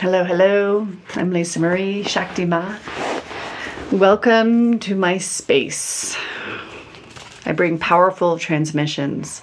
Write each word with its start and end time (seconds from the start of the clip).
Hello, 0.00 0.24
hello. 0.24 0.86
I'm 1.14 1.30
Lisa 1.30 1.58
Marie 1.58 2.02
Shakti 2.02 2.44
Ma. 2.44 2.76
Welcome 3.90 4.78
to 4.80 4.94
my 4.94 5.16
space. 5.16 6.14
I 7.46 7.52
bring 7.52 7.78
powerful 7.78 8.38
transmissions 8.38 9.40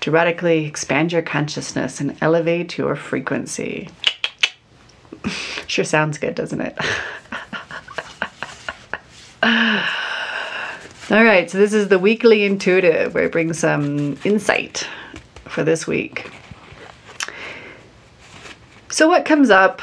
to 0.00 0.10
radically 0.10 0.66
expand 0.66 1.12
your 1.12 1.22
consciousness 1.22 2.00
and 2.00 2.20
elevate 2.20 2.76
your 2.76 2.96
frequency. 2.96 3.88
Sure 5.68 5.84
sounds 5.84 6.18
good, 6.18 6.34
doesn't 6.34 6.60
it? 6.60 6.76
All 11.12 11.22
right, 11.22 11.48
so 11.48 11.56
this 11.56 11.72
is 11.72 11.86
the 11.86 12.00
weekly 12.00 12.42
intuitive 12.42 13.14
where 13.14 13.26
I 13.26 13.28
bring 13.28 13.52
some 13.52 14.18
insight 14.24 14.88
for 15.44 15.62
this 15.62 15.86
week. 15.86 16.32
So, 18.94 19.08
what 19.08 19.24
comes 19.24 19.50
up? 19.50 19.82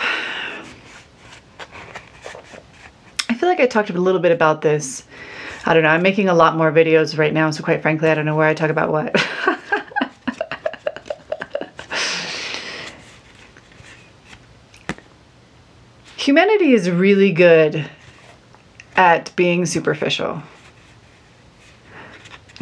I 3.28 3.34
feel 3.34 3.50
like 3.50 3.60
I 3.60 3.68
talked 3.68 3.90
a 3.90 3.94
little 3.94 4.22
bit 4.22 4.32
about 4.32 4.62
this. 4.62 5.04
I 5.66 5.74
don't 5.74 5.84
know. 5.84 5.90
I'm 5.90 6.02
making 6.02 6.30
a 6.30 6.34
lot 6.34 6.56
more 6.56 6.72
videos 6.72 7.18
right 7.18 7.34
now, 7.34 7.52
so 7.52 7.62
quite 7.62 7.82
frankly, 7.82 8.08
I 8.08 8.16
don't 8.16 8.24
know 8.24 8.38
where 8.38 8.48
I 8.48 8.54
talk 8.54 8.70
about 8.70 8.90
what. 8.90 9.14
Humanity 16.16 16.72
is 16.72 16.90
really 16.90 17.34
good 17.34 17.90
at 18.96 19.36
being 19.36 19.66
superficial. 19.66 20.42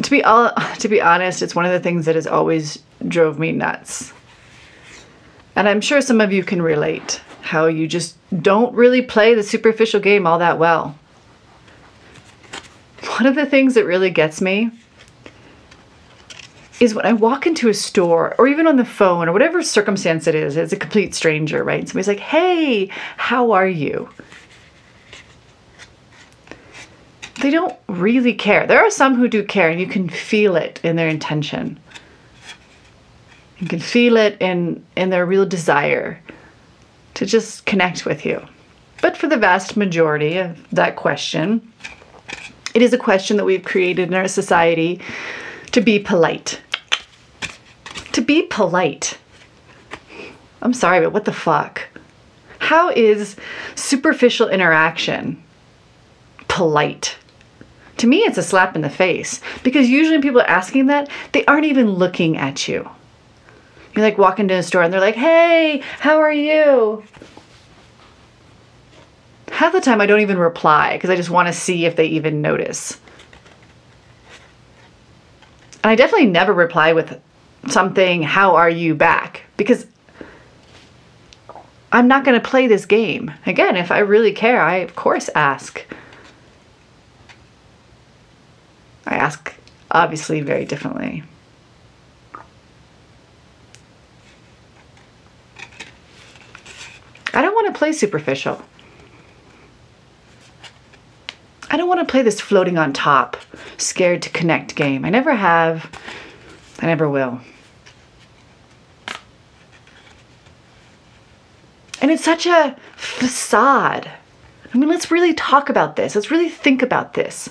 To 0.02 0.10
be 0.10 0.24
all, 0.24 0.52
to 0.80 0.88
be 0.88 1.00
honest, 1.00 1.42
it's 1.42 1.54
one 1.54 1.64
of 1.64 1.70
the 1.70 1.78
things 1.78 2.06
that 2.06 2.16
has 2.16 2.26
always 2.26 2.82
drove 3.06 3.38
me 3.38 3.52
nuts. 3.52 4.12
And 5.56 5.68
I'm 5.68 5.80
sure 5.80 6.00
some 6.00 6.20
of 6.20 6.32
you 6.32 6.42
can 6.42 6.62
relate 6.62 7.20
how 7.42 7.66
you 7.66 7.88
just 7.88 8.16
don't 8.42 8.74
really 8.74 9.02
play 9.02 9.34
the 9.34 9.42
superficial 9.42 10.00
game 10.00 10.26
all 10.26 10.38
that 10.38 10.58
well. 10.58 10.96
One 13.18 13.26
of 13.26 13.34
the 13.34 13.46
things 13.46 13.74
that 13.74 13.84
really 13.84 14.10
gets 14.10 14.40
me 14.40 14.70
is 16.80 16.94
when 16.94 17.04
I 17.04 17.12
walk 17.12 17.46
into 17.46 17.68
a 17.68 17.74
store 17.74 18.34
or 18.38 18.48
even 18.48 18.66
on 18.66 18.76
the 18.76 18.84
phone 18.84 19.28
or 19.28 19.32
whatever 19.32 19.62
circumstance 19.62 20.26
it 20.26 20.34
is, 20.34 20.56
it's 20.56 20.72
a 20.72 20.76
complete 20.76 21.14
stranger, 21.14 21.62
right? 21.62 21.86
Somebody's 21.86 22.08
like, 22.08 22.20
hey, 22.20 22.86
how 23.18 23.52
are 23.52 23.68
you? 23.68 24.08
They 27.42 27.50
don't 27.50 27.76
really 27.88 28.34
care. 28.34 28.66
There 28.66 28.80
are 28.80 28.90
some 28.90 29.14
who 29.14 29.28
do 29.28 29.42
care, 29.42 29.70
and 29.70 29.80
you 29.80 29.86
can 29.86 30.08
feel 30.08 30.56
it 30.56 30.80
in 30.82 30.96
their 30.96 31.08
intention. 31.08 31.80
You 33.60 33.68
can 33.68 33.78
feel 33.78 34.16
it 34.16 34.36
in, 34.40 34.84
in 34.96 35.10
their 35.10 35.26
real 35.26 35.44
desire 35.44 36.20
to 37.14 37.26
just 37.26 37.66
connect 37.66 38.06
with 38.06 38.24
you. 38.24 38.42
But 39.02 39.16
for 39.16 39.28
the 39.28 39.36
vast 39.36 39.76
majority 39.76 40.38
of 40.38 40.58
that 40.70 40.96
question, 40.96 41.72
it 42.74 42.82
is 42.82 42.92
a 42.92 42.98
question 42.98 43.36
that 43.36 43.44
we've 43.44 43.64
created 43.64 44.08
in 44.08 44.14
our 44.14 44.28
society 44.28 45.00
to 45.72 45.80
be 45.80 45.98
polite. 45.98 46.60
To 48.12 48.20
be 48.20 48.42
polite. 48.42 49.18
I'm 50.62 50.74
sorry, 50.74 51.00
but 51.00 51.12
what 51.12 51.24
the 51.24 51.32
fuck? 51.32 51.82
How 52.58 52.90
is 52.90 53.36
superficial 53.74 54.48
interaction 54.48 55.42
polite? 56.48 57.16
To 57.98 58.06
me, 58.06 58.18
it's 58.18 58.38
a 58.38 58.42
slap 58.42 58.76
in 58.76 58.82
the 58.82 58.90
face 58.90 59.40
because 59.62 59.88
usually 59.88 60.22
people 60.22 60.40
are 60.40 60.48
asking 60.48 60.86
that, 60.86 61.10
they 61.32 61.44
aren't 61.44 61.66
even 61.66 61.90
looking 61.90 62.36
at 62.36 62.68
you. 62.68 62.88
You 63.94 64.02
like 64.02 64.18
walk 64.18 64.38
into 64.38 64.54
a 64.54 64.62
store 64.62 64.82
and 64.82 64.92
they're 64.92 65.00
like, 65.00 65.16
hey, 65.16 65.82
how 65.98 66.18
are 66.20 66.32
you? 66.32 67.02
Half 69.50 69.72
the 69.72 69.80
time 69.80 70.00
I 70.00 70.06
don't 70.06 70.20
even 70.20 70.38
reply 70.38 70.96
because 70.96 71.10
I 71.10 71.16
just 71.16 71.30
want 71.30 71.48
to 71.48 71.52
see 71.52 71.84
if 71.84 71.96
they 71.96 72.06
even 72.06 72.40
notice. 72.40 72.98
And 75.82 75.90
I 75.90 75.96
definitely 75.96 76.26
never 76.26 76.52
reply 76.52 76.92
with 76.92 77.20
something, 77.68 78.22
how 78.22 78.56
are 78.56 78.70
you 78.70 78.94
back? 78.94 79.42
Because 79.56 79.86
I'm 81.92 82.06
not 82.06 82.24
going 82.24 82.40
to 82.40 82.48
play 82.48 82.66
this 82.68 82.86
game. 82.86 83.32
Again, 83.46 83.76
if 83.76 83.90
I 83.90 83.98
really 83.98 84.32
care, 84.32 84.60
I 84.60 84.76
of 84.76 84.94
course 84.94 85.28
ask. 85.34 85.84
I 89.06 89.16
ask 89.16 89.52
obviously 89.90 90.40
very 90.40 90.64
differently. 90.64 91.24
I 97.32 97.42
don't 97.42 97.54
to 97.72 97.78
play 97.78 97.92
superficial. 97.92 98.62
I 101.70 101.76
don't 101.76 101.88
want 101.88 102.00
to 102.00 102.10
play 102.10 102.22
this 102.22 102.40
floating 102.40 102.78
on 102.78 102.92
top, 102.92 103.36
scared 103.76 104.22
to 104.22 104.30
connect 104.30 104.74
game. 104.74 105.04
I 105.04 105.10
never 105.10 105.34
have. 105.34 105.88
I 106.80 106.86
never 106.86 107.08
will. 107.08 107.40
And 112.02 112.10
it's 112.10 112.24
such 112.24 112.46
a 112.46 112.76
facade. 112.96 114.10
I 114.72 114.78
mean, 114.78 114.88
let's 114.88 115.10
really 115.10 115.34
talk 115.34 115.68
about 115.68 115.96
this. 115.96 116.14
Let's 116.14 116.30
really 116.30 116.48
think 116.48 116.82
about 116.82 117.14
this. 117.14 117.48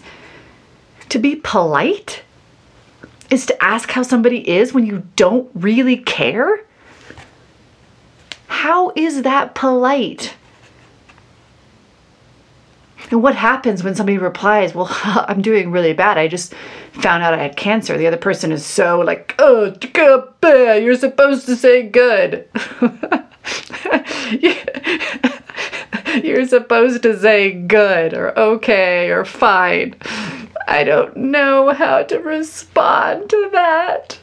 To 1.10 1.20
be 1.20 1.36
polite 1.38 2.24
is 3.30 3.46
to 3.46 3.64
ask 3.64 3.90
how 3.92 4.02
somebody 4.02 4.50
is 4.50 4.74
when 4.74 4.86
you 4.86 5.04
don't 5.16 5.50
really 5.54 5.98
care? 5.98 6.60
How 8.60 8.92
is 8.94 9.22
that 9.22 9.56
polite? 9.56 10.36
And 13.10 13.24
what 13.24 13.34
happens 13.36 13.86
when 13.86 13.96
somebody 13.96 14.18
replies, 14.18 14.76
Well, 14.76 14.90
I'm 14.92 15.42
doing 15.42 15.72
really 15.72 15.94
bad. 15.94 16.18
I 16.18 16.28
just 16.28 16.54
found 16.92 17.24
out 17.24 17.34
I 17.34 17.42
had 17.42 17.56
cancer. 17.56 17.98
The 17.98 18.08
other 18.08 18.18
person 18.18 18.52
is 18.52 18.66
so 18.66 19.00
like, 19.00 19.34
Oh, 19.40 19.74
uh, 20.44 20.74
you're 20.74 20.98
supposed 20.98 21.46
to 21.46 21.56
say 21.56 21.88
good. 21.88 22.50
you're 26.22 26.46
supposed 26.46 27.02
to 27.04 27.18
say 27.18 27.54
good 27.54 28.14
or 28.14 28.38
okay 28.38 29.10
or 29.10 29.24
fine. 29.24 29.96
I 30.68 30.84
don't 30.84 31.16
know 31.16 31.72
how 31.72 32.04
to 32.04 32.20
respond 32.20 33.30
to 33.30 33.50
that. 33.54 34.20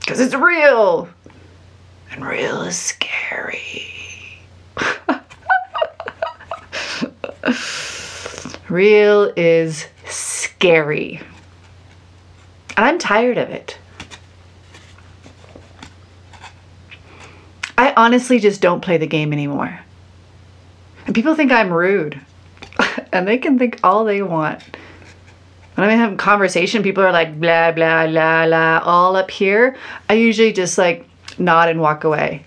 Because 0.00 0.20
it's 0.20 0.34
real. 0.34 1.08
And 2.12 2.24
real 2.26 2.70
scary. 2.70 3.86
real 8.68 9.32
is 9.36 9.86
scary. 10.06 11.20
And 12.76 12.86
I'm 12.86 12.98
tired 12.98 13.38
of 13.38 13.50
it. 13.50 13.78
I 17.76 17.94
honestly 17.96 18.38
just 18.38 18.60
don't 18.60 18.80
play 18.82 18.98
the 18.98 19.06
game 19.06 19.32
anymore. 19.32 19.80
And 21.06 21.14
people 21.14 21.34
think 21.34 21.50
I'm 21.50 21.72
rude. 21.72 22.20
and 23.12 23.26
they 23.26 23.38
can 23.38 23.58
think 23.58 23.80
all 23.82 24.04
they 24.04 24.22
want. 24.22 24.62
When 25.74 25.88
I'm 25.88 25.98
having 25.98 26.16
conversation, 26.18 26.82
people 26.82 27.02
are 27.02 27.12
like 27.12 27.40
blah 27.40 27.72
blah 27.72 28.06
blah 28.06 28.46
blah 28.46 28.80
all 28.84 29.16
up 29.16 29.30
here. 29.30 29.76
I 30.08 30.14
usually 30.14 30.52
just 30.52 30.76
like 30.76 31.08
nod 31.40 31.68
and 31.68 31.80
walk 31.80 32.04
away. 32.04 32.44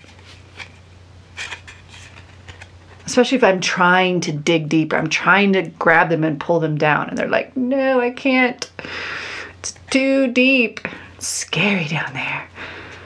Especially 3.06 3.36
if 3.36 3.44
I'm 3.44 3.60
trying 3.60 4.20
to 4.22 4.32
dig 4.32 4.68
deeper. 4.68 4.96
I'm 4.96 5.10
trying 5.10 5.52
to 5.52 5.62
grab 5.62 6.08
them 6.08 6.24
and 6.24 6.40
pull 6.40 6.58
them 6.60 6.78
down. 6.78 7.08
And 7.08 7.18
they're 7.18 7.28
like, 7.28 7.56
no, 7.56 8.00
I 8.00 8.10
can't. 8.10 8.70
It's 9.58 9.74
too 9.90 10.28
deep. 10.28 10.80
It's 11.16 11.26
scary 11.26 11.86
down 11.86 12.12
there. 12.14 12.48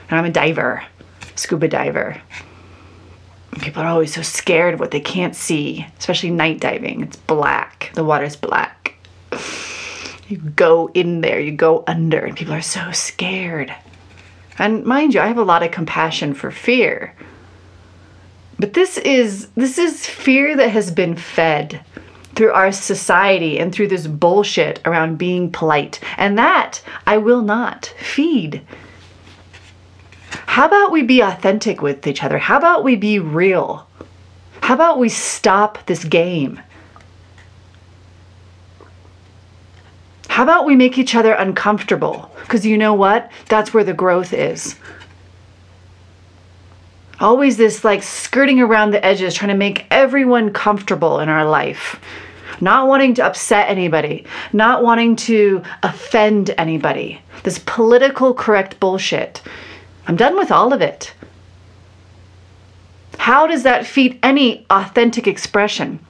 And 0.08 0.18
I'm 0.18 0.24
a 0.24 0.30
diver, 0.30 0.84
scuba 1.34 1.68
diver. 1.68 2.20
People 3.60 3.82
are 3.82 3.88
always 3.88 4.14
so 4.14 4.22
scared 4.22 4.74
of 4.74 4.80
what 4.80 4.92
they 4.92 5.00
can't 5.00 5.34
see, 5.34 5.84
especially 5.98 6.30
night 6.30 6.60
diving. 6.60 7.02
It's 7.02 7.16
black. 7.16 7.90
The 7.94 8.04
water's 8.04 8.36
black. 8.36 8.94
You 10.28 10.36
go 10.36 10.90
in 10.94 11.22
there, 11.22 11.40
you 11.40 11.52
go 11.52 11.84
under, 11.86 12.18
and 12.18 12.36
people 12.36 12.54
are 12.54 12.62
so 12.62 12.92
scared. 12.92 13.74
And 14.58 14.84
mind 14.84 15.14
you, 15.14 15.20
I 15.20 15.26
have 15.26 15.38
a 15.38 15.42
lot 15.42 15.62
of 15.62 15.70
compassion 15.70 16.34
for 16.34 16.50
fear. 16.50 17.14
But 18.58 18.74
this 18.74 18.98
is 18.98 19.48
this 19.54 19.78
is 19.78 20.06
fear 20.06 20.56
that 20.56 20.70
has 20.70 20.90
been 20.90 21.16
fed 21.16 21.80
through 22.34 22.52
our 22.52 22.72
society 22.72 23.58
and 23.58 23.72
through 23.72 23.88
this 23.88 24.06
bullshit 24.06 24.80
around 24.84 25.18
being 25.18 25.50
polite. 25.50 26.00
And 26.16 26.38
that 26.38 26.82
I 27.06 27.18
will 27.18 27.42
not 27.42 27.86
feed. 27.98 28.62
How 30.46 30.66
about 30.66 30.92
we 30.92 31.02
be 31.02 31.20
authentic 31.20 31.82
with 31.82 32.06
each 32.06 32.24
other? 32.24 32.38
How 32.38 32.58
about 32.58 32.82
we 32.82 32.96
be 32.96 33.18
real? 33.18 33.86
How 34.60 34.74
about 34.74 34.98
we 34.98 35.08
stop 35.08 35.86
this 35.86 36.04
game? 36.04 36.60
How 40.28 40.44
about 40.44 40.66
we 40.66 40.76
make 40.76 40.98
each 40.98 41.14
other 41.14 41.32
uncomfortable? 41.32 42.30
Because 42.40 42.64
you 42.64 42.78
know 42.78 42.94
what? 42.94 43.30
That's 43.48 43.74
where 43.74 43.84
the 43.84 43.94
growth 43.94 44.32
is. 44.32 44.76
Always 47.20 47.56
this 47.56 47.82
like 47.84 48.04
skirting 48.04 48.60
around 48.60 48.92
the 48.92 49.04
edges, 49.04 49.34
trying 49.34 49.48
to 49.48 49.56
make 49.56 49.86
everyone 49.90 50.52
comfortable 50.52 51.18
in 51.18 51.28
our 51.28 51.44
life. 51.44 52.00
Not 52.60 52.86
wanting 52.86 53.14
to 53.14 53.24
upset 53.24 53.68
anybody, 53.68 54.26
not 54.52 54.82
wanting 54.82 55.16
to 55.16 55.62
offend 55.82 56.54
anybody. 56.56 57.20
This 57.42 57.58
political 57.58 58.34
correct 58.34 58.78
bullshit. 58.78 59.42
I'm 60.06 60.16
done 60.16 60.36
with 60.36 60.50
all 60.52 60.72
of 60.72 60.80
it. 60.80 61.12
How 63.18 63.46
does 63.46 63.64
that 63.64 63.86
feed 63.86 64.18
any 64.22 64.64
authentic 64.70 65.26
expression? 65.26 66.00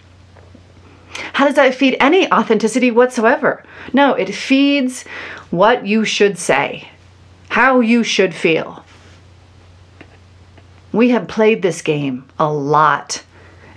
How 1.39 1.45
does 1.45 1.55
that 1.55 1.77
feed 1.77 1.97
any 2.01 2.29
authenticity 2.33 2.91
whatsoever? 2.91 3.63
No, 3.93 4.15
it 4.15 4.35
feeds 4.35 5.05
what 5.51 5.87
you 5.87 6.05
should 6.05 6.37
say, 6.37 6.89
how 7.49 7.79
you 7.79 8.03
should 8.03 8.35
feel. 8.35 8.85
We 10.91 11.11
have 11.11 11.29
played 11.29 11.63
this 11.63 11.81
game 11.81 12.25
a 12.41 12.53
lot 12.53 13.23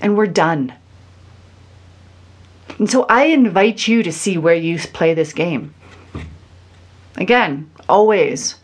and 0.02 0.18
we're 0.18 0.26
done. 0.26 0.74
And 2.80 2.90
so 2.90 3.06
I 3.08 3.26
invite 3.26 3.88
you 3.88 4.02
to 4.02 4.12
see 4.12 4.40
where 4.40 4.56
you 4.56 4.80
play 4.80 5.14
this 5.14 5.32
game. 5.32 5.76
Again, 7.16 7.70
always 7.88 8.56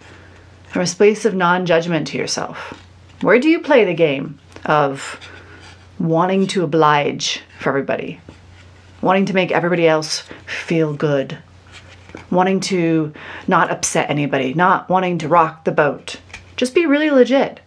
from 0.70 0.82
a 0.82 0.88
space 0.88 1.24
of 1.24 1.36
non 1.36 1.68
judgment 1.68 2.08
to 2.08 2.18
yourself. 2.18 2.74
Where 3.22 3.38
do 3.38 3.48
you 3.48 3.60
play 3.60 3.86
the 3.86 3.94
game 3.94 4.40
of 4.66 5.20
wanting 6.00 6.48
to 6.48 6.64
oblige 6.64 7.42
for 7.60 7.70
everybody? 7.70 8.20
Wanting 9.02 9.26
to 9.26 9.34
make 9.34 9.52
everybody 9.52 9.88
else 9.88 10.24
feel 10.46 10.94
good? 10.94 11.38
Wanting 12.32 12.60
to 12.62 13.14
not 13.48 13.72
upset 13.72 14.10
anybody? 14.10 14.54
Not 14.54 14.90
wanting 14.90 15.18
to 15.20 15.28
rock 15.28 15.64
the 15.64 15.72
boat? 15.72 16.20
Just 16.56 16.74
be 16.74 16.86
really 16.86 17.12
legit. 17.12 17.60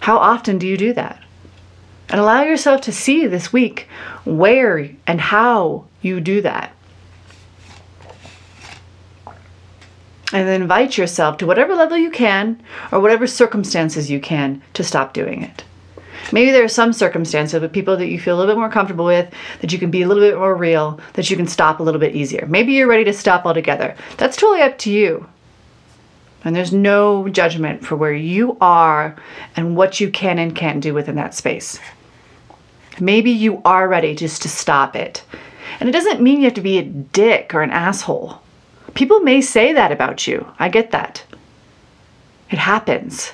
How 0.00 0.16
often 0.18 0.58
do 0.58 0.66
you 0.66 0.76
do 0.76 0.92
that? 0.94 1.22
And 2.08 2.20
allow 2.20 2.42
yourself 2.42 2.80
to 2.82 2.92
see 2.92 3.26
this 3.26 3.52
week 3.52 3.86
where 4.24 4.90
and 5.06 5.20
how 5.20 5.84
you 6.02 6.20
do 6.20 6.40
that. 6.42 6.74
And 10.32 10.48
invite 10.48 10.96
yourself 10.96 11.38
to 11.38 11.46
whatever 11.46 11.74
level 11.74 11.96
you 11.96 12.10
can 12.10 12.60
or 12.92 13.00
whatever 13.00 13.26
circumstances 13.26 14.10
you 14.10 14.20
can 14.20 14.62
to 14.74 14.84
stop 14.84 15.12
doing 15.12 15.42
it. 15.42 15.64
Maybe 16.32 16.50
there 16.50 16.64
are 16.64 16.68
some 16.68 16.92
circumstances 16.92 17.60
with 17.60 17.72
people 17.72 17.96
that 17.96 18.08
you 18.08 18.20
feel 18.20 18.36
a 18.36 18.38
little 18.38 18.54
bit 18.54 18.58
more 18.58 18.70
comfortable 18.70 19.04
with, 19.04 19.32
that 19.60 19.72
you 19.72 19.78
can 19.78 19.90
be 19.90 20.02
a 20.02 20.08
little 20.08 20.22
bit 20.22 20.36
more 20.36 20.54
real, 20.54 21.00
that 21.14 21.30
you 21.30 21.36
can 21.36 21.46
stop 21.46 21.80
a 21.80 21.82
little 21.82 22.00
bit 22.00 22.14
easier. 22.14 22.46
Maybe 22.46 22.72
you're 22.72 22.88
ready 22.88 23.04
to 23.04 23.12
stop 23.12 23.44
altogether. 23.44 23.96
That's 24.16 24.36
totally 24.36 24.62
up 24.62 24.78
to 24.78 24.90
you. 24.90 25.26
And 26.44 26.56
there's 26.56 26.72
no 26.72 27.28
judgment 27.28 27.84
for 27.84 27.96
where 27.96 28.14
you 28.14 28.56
are 28.60 29.16
and 29.56 29.76
what 29.76 30.00
you 30.00 30.10
can 30.10 30.38
and 30.38 30.56
can't 30.56 30.80
do 30.80 30.94
within 30.94 31.16
that 31.16 31.34
space. 31.34 31.78
Maybe 32.98 33.30
you 33.30 33.60
are 33.64 33.88
ready 33.88 34.14
just 34.14 34.42
to 34.42 34.48
stop 34.48 34.96
it. 34.96 35.22
And 35.78 35.88
it 35.88 35.92
doesn't 35.92 36.20
mean 36.20 36.38
you 36.38 36.44
have 36.44 36.54
to 36.54 36.60
be 36.60 36.78
a 36.78 36.84
dick 36.84 37.54
or 37.54 37.62
an 37.62 37.70
asshole. 37.70 38.40
People 38.94 39.20
may 39.20 39.40
say 39.40 39.72
that 39.72 39.92
about 39.92 40.26
you. 40.26 40.46
I 40.58 40.68
get 40.68 40.90
that. 40.90 41.24
It 42.50 42.58
happens. 42.58 43.32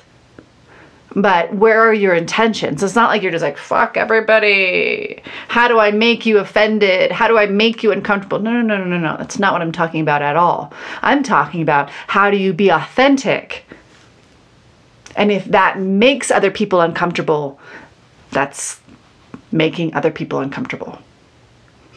But 1.17 1.51
where 1.55 1.81
are 1.81 1.95
your 1.95 2.13
intentions? 2.13 2.83
It's 2.83 2.93
not 2.93 3.09
like 3.09 3.23
you're 3.23 3.31
just 3.31 3.41
like, 3.41 3.57
fuck 3.57 3.97
everybody. 3.97 5.19
How 5.47 5.67
do 5.67 5.79
I 5.79 5.89
make 5.89 6.27
you 6.27 6.37
offended? 6.37 7.11
How 7.11 7.27
do 7.27 7.39
I 7.39 7.47
make 7.47 7.81
you 7.81 7.91
uncomfortable? 7.91 8.37
No, 8.37 8.51
no, 8.51 8.61
no, 8.61 8.77
no, 8.77 8.85
no, 8.85 8.99
no. 8.99 9.17
That's 9.17 9.39
not 9.39 9.51
what 9.51 9.63
I'm 9.63 9.71
talking 9.71 10.01
about 10.01 10.21
at 10.21 10.35
all. 10.35 10.71
I'm 11.01 11.23
talking 11.23 11.63
about 11.63 11.89
how 12.05 12.29
do 12.29 12.37
you 12.37 12.53
be 12.53 12.69
authentic? 12.69 13.65
And 15.15 15.31
if 15.31 15.45
that 15.45 15.79
makes 15.79 16.29
other 16.29 16.51
people 16.51 16.81
uncomfortable, 16.81 17.59
that's 18.29 18.79
making 19.51 19.95
other 19.95 20.11
people 20.11 20.37
uncomfortable. 20.37 20.99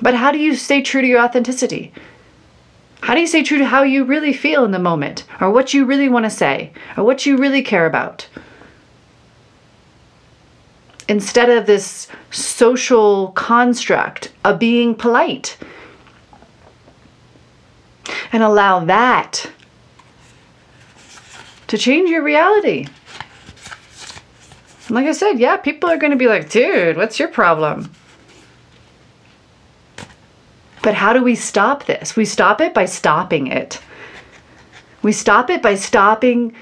But 0.01 0.15
how 0.15 0.33
do 0.33 0.39
you 0.39 0.57
stay 0.57 0.81
true 0.81 1.03
to 1.03 1.07
your 1.07 1.21
authenticity? 1.21 1.93
How 3.03 3.15
do 3.15 3.21
you 3.21 3.27
stay 3.27 3.43
true 3.43 3.59
to 3.59 3.67
how 3.67 3.83
you 3.83 4.05
really 4.05 4.33
feel 4.33 4.65
in 4.65 4.71
the 4.71 4.79
moment, 4.79 5.25
or 5.43 5.51
what 5.51 5.75
you 5.75 5.85
really 5.85 6.09
want 6.09 6.25
to 6.25 6.31
say, 6.31 6.73
or 6.97 7.05
what 7.05 7.27
you 7.27 7.37
really 7.37 7.61
care 7.61 7.85
about? 7.85 8.27
Instead 11.11 11.51
of 11.51 11.67
this 11.67 12.07
social 12.31 13.33
construct 13.33 14.33
of 14.45 14.61
being 14.61 14.95
polite. 14.95 15.59
And 18.33 18.45
allow 18.45 18.85
that 18.85 19.51
to 21.67 21.77
change 21.77 22.11
your 22.11 22.23
reality. 22.23 22.87
like 24.89 25.07
I 25.07 25.11
said, 25.11 25.41
yeah, 25.41 25.57
people 25.57 25.91
are 25.91 25.97
going 25.97 26.13
to 26.13 26.17
be 26.17 26.29
like, 26.29 26.49
dude, 26.49 26.97
what's 26.97 27.19
your 27.19 27.29
problem? 27.29 27.91
But 30.81 30.95
how 30.95 31.13
do 31.13 31.25
we 31.25 31.35
stop 31.35 31.87
this? 31.87 32.15
We 32.15 32.25
stop 32.25 32.61
it 32.61 32.73
by 32.73 32.85
stopping 32.85 33.49
it. 33.49 33.81
We 35.03 35.11
stop 35.11 35.51
it 35.51 35.61
by 35.61 35.75
stopping 35.75 36.55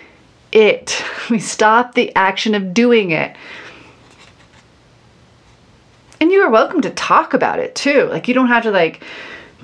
it. 0.53 1.05
We 1.29 1.39
stop 1.39 1.95
the 1.95 2.17
action 2.17 2.55
of 2.55 2.73
doing 2.73 3.11
it. 3.11 3.37
Are 6.49 6.51
welcome 6.51 6.81
to 6.81 6.89
talk 6.89 7.35
about 7.35 7.59
it 7.59 7.75
too. 7.75 8.05
Like 8.05 8.27
you 8.27 8.33
don't 8.33 8.49
have 8.49 8.63
to 8.63 8.71
like 8.71 9.05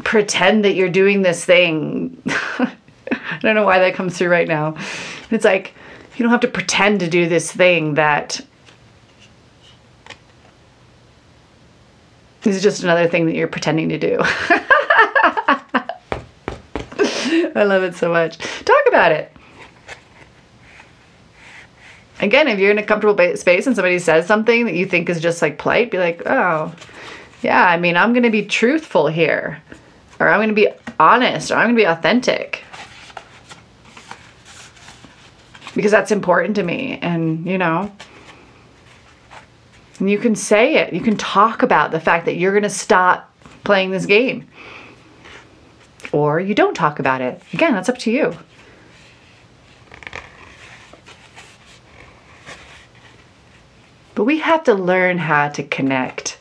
pretend 0.03 0.67
that 0.67 0.75
you're 0.75 0.91
doing 0.91 1.23
this 1.23 1.43
thing. 1.43 2.21
I 2.27 3.39
don't 3.41 3.55
know 3.55 3.65
why 3.65 3.79
that 3.79 3.95
comes 3.95 4.19
through 4.19 4.29
right 4.29 4.47
now. 4.47 4.77
It's 5.31 5.47
like 5.47 5.73
you 6.15 6.23
don't 6.23 6.31
have 6.31 6.43
to 6.43 6.49
pretend 6.49 7.01
to 7.01 7.09
do 7.09 7.27
this 7.27 7.51
thing 7.51 7.95
that 7.95 8.39
is 12.43 12.63
just 12.63 12.83
another 12.83 13.09
thing 13.09 13.25
that 13.25 13.35
you're 13.35 13.49
pretending 13.49 13.89
to 13.89 13.99
do. 13.99 14.19
I 17.57 17.63
love 17.65 17.83
it 17.83 17.95
so 17.95 18.13
much. 18.13 18.37
Talk 18.37 18.83
about 18.89 19.11
it 19.11 19.34
again, 22.25 22.49
if 22.49 22.59
you're 22.59 22.71
in 22.71 22.79
a 22.79 22.83
comfortable 22.83 23.37
space 23.37 23.67
and 23.67 23.77
somebody 23.77 23.99
says 23.99 24.27
something 24.27 24.65
that 24.67 24.75
you 24.75 24.87
think 24.87 25.09
is 25.09 25.21
just 25.21 25.43
like 25.43 25.59
polite, 25.59 25.91
be 25.91 25.99
like, 25.99 26.23
oh, 26.27 26.75
yeah, 27.43 27.65
I 27.65 27.77
mean, 27.77 27.97
I'm 27.97 28.13
going 28.13 28.23
to 28.23 28.31
be 28.31 28.45
truthful 28.45 29.07
here, 29.07 29.63
or 30.19 30.29
I'm 30.29 30.39
going 30.39 30.49
to 30.49 30.55
be 30.55 30.69
honest, 30.99 31.51
or 31.51 31.57
I'm 31.57 31.67
going 31.67 31.77
to 31.77 31.81
be 31.81 31.87
authentic. 31.87 32.63
Because 35.75 35.91
that's 35.91 36.13
important 36.13 36.57
to 36.57 36.63
me. 36.63 36.99
And, 37.03 37.45
you 37.47 37.59
know, 37.59 37.93
and 39.99 40.11
you 40.11 40.19
can 40.19 40.35
say 40.37 40.77
it. 40.77 40.93
You 40.93 41.01
can 41.01 41.17
talk 41.17 41.63
about 41.63 41.91
the 41.91 42.01
fact 42.01 42.27
that 42.27 42.37
you're 42.37 42.53
going 42.53 42.63
to 42.63 42.71
stop 42.71 43.31
playing 43.65 43.91
this 43.91 44.07
game. 44.07 44.49
Or 46.13 46.39
you 46.39 46.55
don't 46.55 46.75
talk 46.75 47.01
about 47.01 47.21
it. 47.21 47.43
Again, 47.53 47.73
that's 47.73 47.89
up 47.89 47.99
to 47.99 48.11
you. 48.11 48.37
But 54.15 54.25
we 54.25 54.39
have 54.39 54.65
to 54.65 54.75
learn 54.75 55.19
how 55.19 55.49
to 55.51 55.63
connect. 55.63 56.39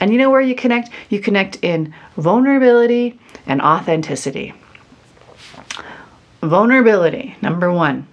And 0.00 0.12
you 0.12 0.18
know 0.18 0.30
where 0.30 0.40
you 0.40 0.54
connect? 0.54 0.90
You 1.08 1.20
connect 1.20 1.56
in 1.62 1.94
vulnerability 2.16 3.18
and 3.46 3.62
authenticity. 3.62 4.52
Vulnerability, 6.42 7.36
number 7.40 7.72
one. 7.72 8.06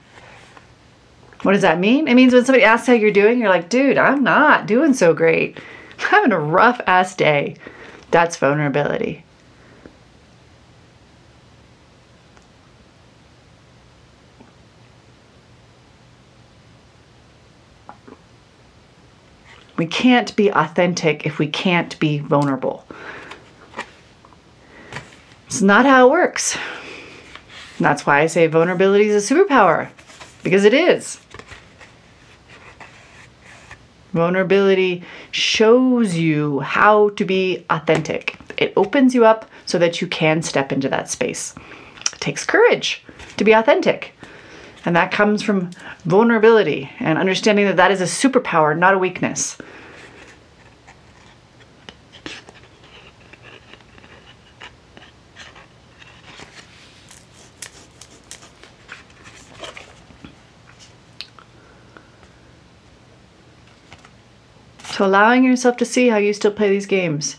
What 1.42 1.52
does 1.52 1.62
that 1.62 1.80
mean? 1.80 2.08
It 2.08 2.16
means 2.16 2.34
when 2.34 2.46
somebody 2.46 2.64
asks 2.64 2.88
how 2.88 2.94
you're 2.94 3.12
doing, 3.12 3.40
you're 3.40 3.50
like, 3.50 3.68
dude, 3.68 3.98
I'm 3.98 4.24
not 4.24 4.66
doing 4.66 4.94
so 4.94 5.14
great. 5.14 5.58
I'm 6.00 6.08
having 6.08 6.32
a 6.32 6.40
rough 6.40 6.80
ass 6.88 7.16
day. 7.16 7.58
That's 8.12 8.38
vulnerability. 8.38 9.26
We 19.84 19.90
can't 19.90 20.34
be 20.38 20.50
authentic 20.50 21.26
if 21.26 21.40
we 21.40 21.48
can't 21.48 22.00
be 22.00 22.20
vulnerable. 22.20 22.88
It's 25.48 25.62
not 25.62 25.86
how 25.86 26.08
it 26.08 26.12
works. 26.12 26.56
And 26.56 27.86
that's 27.86 28.06
why 28.06 28.22
I 28.22 28.28
say 28.28 28.48
vulnerability 28.48 29.10
is 29.10 29.30
a 29.30 29.34
superpower, 29.36 29.90
because 30.42 30.64
it 30.64 30.74
is. 30.74 31.20
Vulnerability 34.14 35.04
shows 35.32 36.16
you 36.16 36.62
how 36.62 37.10
to 37.10 37.26
be 37.26 37.66
authentic. 37.70 38.38
It 38.56 38.72
opens 38.78 39.14
you 39.14 39.26
up 39.26 39.50
so 39.66 39.78
that 39.80 40.00
you 40.00 40.08
can 40.08 40.42
step 40.44 40.72
into 40.72 40.88
that 40.88 41.10
space. 41.10 41.54
It 42.14 42.22
takes 42.22 42.46
courage 42.46 43.04
to 43.36 43.44
be 43.44 43.52
authentic. 43.52 44.16
And 44.86 44.96
that 44.96 45.12
comes 45.12 45.42
from 45.42 45.72
vulnerability 46.06 46.92
and 47.00 47.18
understanding 47.18 47.66
that 47.66 47.78
that 47.78 47.92
is 47.92 48.02
a 48.02 48.06
superpower, 48.06 48.78
not 48.78 48.94
a 48.94 48.98
weakness. 48.98 49.58
So, 64.92 65.08
allowing 65.08 65.44
yourself 65.44 65.78
to 65.78 65.86
see 65.86 66.10
how 66.10 66.18
you 66.18 66.34
still 66.34 66.52
play 66.52 66.70
these 66.70 66.86
games. 66.86 67.38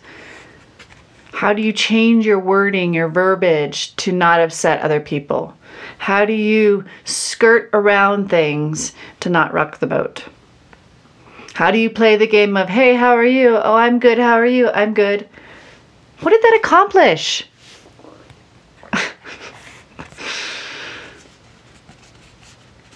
How 1.34 1.52
do 1.52 1.62
you 1.62 1.72
change 1.72 2.26
your 2.26 2.40
wording, 2.40 2.94
your 2.94 3.08
verbiage 3.08 3.94
to 3.96 4.10
not 4.10 4.40
upset 4.40 4.80
other 4.80 4.98
people? 4.98 5.56
How 6.04 6.26
do 6.26 6.34
you 6.34 6.84
skirt 7.04 7.70
around 7.72 8.28
things 8.28 8.92
to 9.20 9.30
not 9.30 9.54
rock 9.54 9.78
the 9.78 9.86
boat? 9.86 10.22
How 11.54 11.70
do 11.70 11.78
you 11.78 11.88
play 11.88 12.16
the 12.16 12.26
game 12.26 12.58
of, 12.58 12.68
hey, 12.68 12.94
how 12.94 13.16
are 13.16 13.24
you? 13.24 13.56
Oh, 13.56 13.74
I'm 13.74 13.98
good. 13.98 14.18
How 14.18 14.34
are 14.34 14.44
you? 14.44 14.68
I'm 14.68 14.92
good. 14.92 15.26
What 16.20 16.32
did 16.32 16.42
that 16.42 16.60
accomplish? 16.62 17.48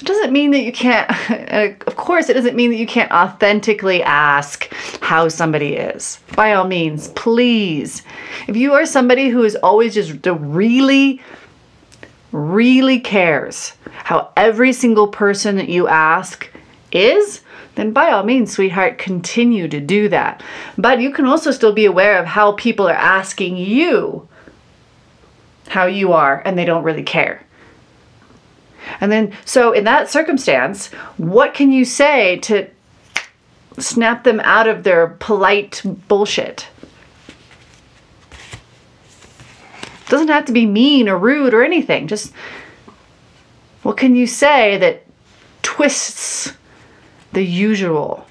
It 0.00 0.06
doesn't 0.06 0.32
mean 0.32 0.52
that 0.52 0.62
you 0.62 0.70
can't, 0.72 1.10
uh, 1.30 1.84
of 1.86 1.96
course, 1.96 2.28
it 2.28 2.34
doesn't 2.34 2.54
mean 2.54 2.70
that 2.70 2.76
you 2.76 2.86
can't 2.86 3.10
authentically 3.10 4.02
ask 4.02 4.72
how 5.00 5.28
somebody 5.28 5.74
is. 5.74 6.20
By 6.36 6.52
all 6.52 6.66
means, 6.68 7.08
please. 7.08 8.02
If 8.46 8.56
you 8.56 8.74
are 8.74 8.86
somebody 8.86 9.28
who 9.28 9.42
is 9.42 9.56
always 9.56 9.94
just 9.94 10.14
really, 10.24 11.20
really 12.32 13.00
cares 13.00 13.72
how 13.92 14.30
every 14.36 14.72
single 14.72 15.08
person 15.08 15.56
that 15.56 15.68
you 15.68 15.88
ask 15.88 16.48
is, 16.92 17.40
then 17.74 17.92
by 17.92 18.10
all 18.10 18.24
means, 18.24 18.52
sweetheart, 18.52 18.98
continue 18.98 19.68
to 19.68 19.80
do 19.80 20.08
that. 20.08 20.42
But 20.76 21.00
you 21.00 21.12
can 21.12 21.26
also 21.26 21.50
still 21.50 21.72
be 21.72 21.84
aware 21.84 22.18
of 22.18 22.26
how 22.26 22.52
people 22.52 22.88
are 22.88 22.92
asking 22.92 23.56
you 23.56 24.28
how 25.68 25.86
you 25.86 26.12
are 26.12 26.42
and 26.44 26.58
they 26.58 26.64
don't 26.64 26.82
really 26.82 27.02
care. 27.02 27.42
And 29.00 29.12
then, 29.12 29.32
so 29.44 29.72
in 29.72 29.84
that 29.84 30.08
circumstance, 30.08 30.88
what 31.18 31.54
can 31.54 31.70
you 31.70 31.84
say 31.84 32.38
to 32.38 32.68
snap 33.78 34.24
them 34.24 34.40
out 34.40 34.66
of 34.66 34.82
their 34.82 35.08
polite 35.20 35.82
bullshit? 36.08 36.68
Doesn't 40.08 40.28
have 40.28 40.46
to 40.46 40.52
be 40.52 40.66
mean 40.66 41.08
or 41.08 41.18
rude 41.18 41.54
or 41.54 41.62
anything. 41.62 42.06
Just 42.06 42.32
what 43.82 43.96
can 43.96 44.16
you 44.16 44.26
say 44.26 44.78
that 44.78 45.04
twists 45.62 46.52
the 47.32 47.42
usual 47.42 48.26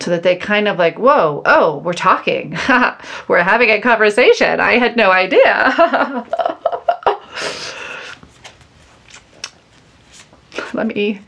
so 0.00 0.10
that 0.10 0.22
they 0.22 0.36
kind 0.36 0.68
of 0.68 0.78
like, 0.78 0.98
whoa, 0.98 1.42
oh, 1.46 1.78
we're 1.78 1.92
talking. 1.94 2.56
we're 3.28 3.42
having 3.42 3.70
a 3.70 3.80
conversation. 3.80 4.60
I 4.60 4.78
had 4.78 4.96
no 4.96 5.10
idea. 5.10 6.26
let 10.74 10.86
me 10.86 11.20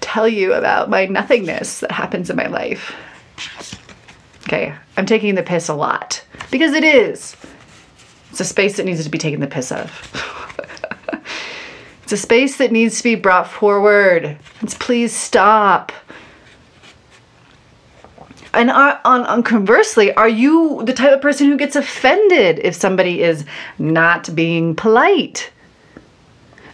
tell 0.00 0.28
you 0.28 0.54
about 0.54 0.88
my 0.88 1.06
nothingness 1.06 1.80
that 1.80 1.90
happens 1.90 2.30
in 2.30 2.36
my 2.36 2.46
life. 2.46 2.94
Okay, 4.44 4.72
I'm 4.96 5.06
taking 5.06 5.34
the 5.34 5.42
piss 5.42 5.68
a 5.68 5.74
lot 5.74 6.24
because 6.50 6.72
it 6.72 6.84
is. 6.84 7.36
It's 8.36 8.42
a 8.42 8.44
space 8.44 8.76
that 8.76 8.84
needs 8.84 9.02
to 9.02 9.08
be 9.08 9.16
taken 9.16 9.40
the 9.40 9.46
piss 9.46 9.72
of. 9.72 9.90
it's 12.02 12.12
a 12.12 12.18
space 12.18 12.58
that 12.58 12.70
needs 12.70 12.98
to 12.98 13.02
be 13.02 13.14
brought 13.14 13.48
forward. 13.48 14.36
It's 14.60 14.74
please 14.74 15.16
stop. 15.16 15.90
And 18.52 18.70
on, 18.70 18.98
on 19.06 19.42
conversely, 19.42 20.12
are 20.16 20.28
you 20.28 20.82
the 20.84 20.92
type 20.92 21.14
of 21.14 21.22
person 21.22 21.46
who 21.46 21.56
gets 21.56 21.76
offended 21.76 22.58
if 22.58 22.74
somebody 22.74 23.22
is 23.22 23.46
not 23.78 24.34
being 24.34 24.76
polite? 24.76 25.50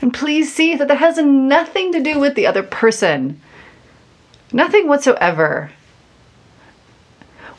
And 0.01 0.13
please 0.13 0.53
see 0.53 0.75
that 0.75 0.89
that 0.89 0.99
has 0.99 1.17
nothing 1.19 1.93
to 1.93 2.03
do 2.03 2.19
with 2.19 2.35
the 2.35 2.49
other 2.49 2.65
person. 2.65 3.41
Nothing 4.53 4.89
whatsoever. 4.89 5.71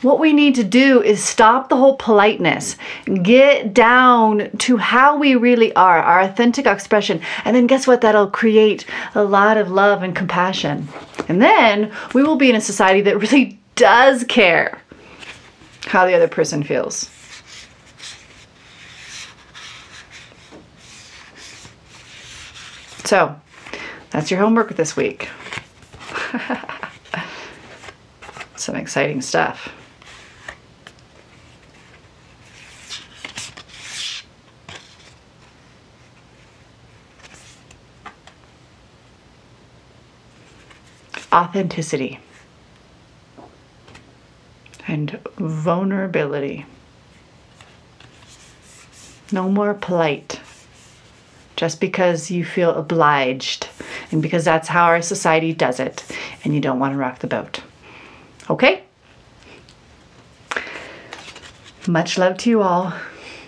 What 0.04 0.20
we 0.20 0.34
need 0.34 0.54
to 0.56 0.64
do 0.64 1.02
is 1.02 1.24
stop 1.24 1.70
the 1.70 1.76
whole 1.76 1.96
politeness, 1.96 2.76
get 3.22 3.72
down 3.72 4.50
to 4.58 4.76
how 4.76 5.16
we 5.16 5.34
really 5.34 5.74
are, 5.74 5.98
our 5.98 6.20
authentic 6.20 6.66
expression, 6.66 7.22
and 7.46 7.56
then 7.56 7.66
guess 7.66 7.86
what? 7.86 8.02
That'll 8.02 8.28
create 8.28 8.84
a 9.14 9.24
lot 9.24 9.56
of 9.56 9.70
love 9.70 10.02
and 10.02 10.14
compassion. 10.14 10.88
And 11.26 11.40
then 11.40 11.90
we 12.12 12.22
will 12.22 12.36
be 12.36 12.50
in 12.50 12.56
a 12.56 12.60
society 12.60 13.00
that 13.00 13.18
really 13.22 13.58
does 13.76 14.24
care 14.24 14.78
how 15.86 16.04
the 16.04 16.12
other 16.12 16.28
person 16.28 16.62
feels. 16.62 17.08
So 23.06 23.34
that's 24.10 24.30
your 24.30 24.40
homework 24.40 24.76
this 24.76 24.96
week. 24.96 25.30
Some 28.56 28.76
exciting 28.76 29.22
stuff. 29.22 29.72
Authenticity 41.34 42.20
and 44.86 45.18
vulnerability. 45.36 46.64
No 49.32 49.48
more 49.48 49.74
polite 49.74 50.40
just 51.56 51.80
because 51.80 52.30
you 52.30 52.44
feel 52.44 52.70
obliged 52.70 53.68
and 54.12 54.22
because 54.22 54.44
that's 54.44 54.68
how 54.68 54.84
our 54.84 55.02
society 55.02 55.52
does 55.52 55.80
it 55.80 56.04
and 56.44 56.54
you 56.54 56.60
don't 56.60 56.78
want 56.78 56.92
to 56.92 56.98
rock 56.98 57.18
the 57.18 57.26
boat. 57.26 57.62
Okay? 58.48 58.84
Much 61.88 62.16
love 62.16 62.36
to 62.38 62.50
you 62.50 62.62
all. 62.62 62.92